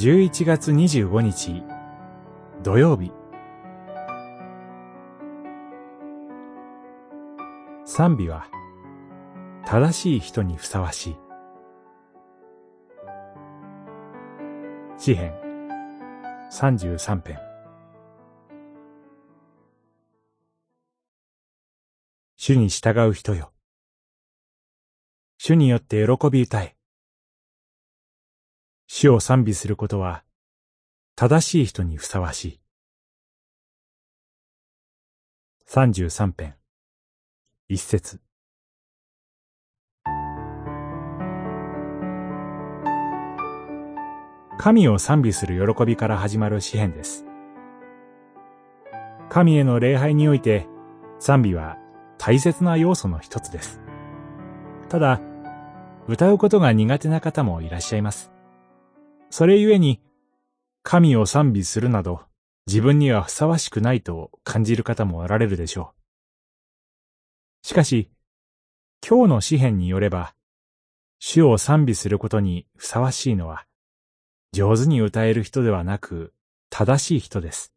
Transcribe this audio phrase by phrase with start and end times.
[0.00, 1.64] 11月25日。
[2.62, 3.10] 土曜日。
[7.84, 8.46] 賛美は
[9.66, 11.16] 正しい人にふさわしい。
[14.98, 15.34] 詩編。
[16.52, 17.38] 33編。
[22.36, 23.50] 主に従う人よ。
[25.38, 26.77] 主によって喜び歌え。
[28.90, 30.24] 主を賛美することは、
[31.14, 32.60] 正しい人にふさわしい。
[35.66, 36.54] 三十三編、
[37.68, 38.18] 一節。
[44.56, 47.26] 神を賛美する喜びから始まる詩篇です。
[49.28, 50.66] 神への礼拝において、
[51.18, 51.76] 賛美は
[52.16, 53.82] 大切な要素の一つです。
[54.88, 55.20] ただ、
[56.06, 58.32] 歌うことが苦手な方もいらっしゃいます。
[59.30, 60.00] それゆえに、
[60.82, 62.26] 神を賛美するなど、
[62.66, 65.94] 自分にはふさわしくないと感じる方もおられるでしょ
[67.62, 67.66] う。
[67.66, 68.10] しかし、
[69.06, 70.34] 今日の詩篇によれば、
[71.18, 73.66] 主を賛美することにふさわしいのは、
[74.52, 76.32] 上手に歌える人ではなく、
[76.70, 77.72] 正しい人です。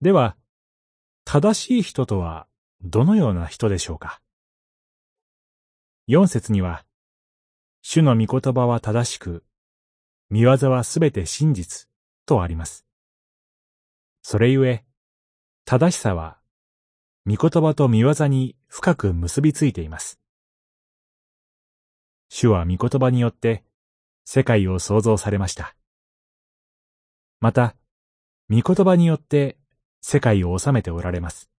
[0.00, 0.36] では、
[1.24, 2.46] 正しい人とは
[2.82, 4.20] どのような人でしょうか？
[6.06, 6.84] 四節には、
[7.84, 9.44] 主の御言葉は正しく、
[10.30, 11.88] 見業はすべて真実
[12.26, 12.86] とあります。
[14.22, 14.84] それゆえ、
[15.64, 16.38] 正しさは、
[17.26, 20.20] 御言葉と見業に深く結びついています。
[22.28, 23.64] 主は御言葉によって
[24.24, 25.74] 世界を創造されました。
[27.40, 27.74] また、
[28.48, 29.58] 御言葉によって
[30.00, 31.50] 世界を治めておられます。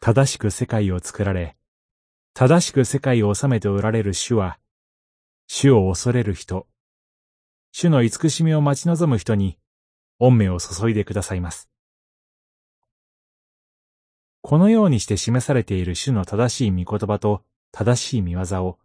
[0.00, 1.58] 正しく世界を作られ、
[2.32, 4.58] 正しく世界を治めておられる主は、
[5.46, 6.66] 主を恐れる人、
[7.72, 9.58] 主の慈しみを待ち望む人に、
[10.18, 11.70] 恩命を注いでくださいます。
[14.42, 17.42] このようにして示されている主の正しい御言葉と
[17.72, 18.78] 正しい見業を、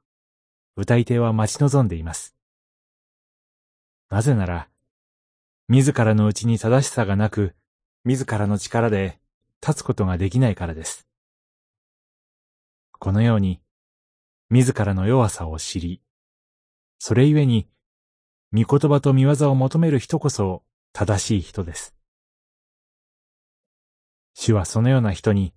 [0.75, 2.35] 歌い手は待ち望んでいます。
[4.09, 4.69] なぜなら、
[5.67, 7.55] 自らのうちに正しさがなく、
[8.03, 9.19] 自らの力で
[9.65, 11.07] 立つことができないからです。
[12.99, 13.61] このように、
[14.49, 16.01] 自らの弱さを知り、
[16.97, 17.67] それゆえに、
[18.53, 20.63] 御言葉と見業を求める人こそ
[20.93, 21.95] 正しい人です。
[24.33, 25.53] 主はそのような人に、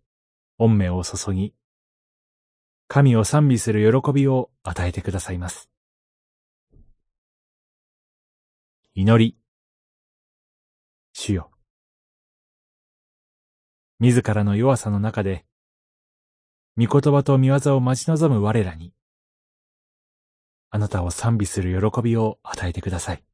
[0.58, 1.54] 恩命を注ぎ、
[2.88, 5.70] 神を賛美する喜びを与えてくださいます。
[8.94, 9.38] 祈り。
[11.12, 11.50] 主よ。
[14.00, 15.44] 自らの弱さの中で、
[16.80, 18.92] 御言葉と御業を待ち望む我らに、
[20.70, 23.27] あなたを賛美する喜びを与えてください。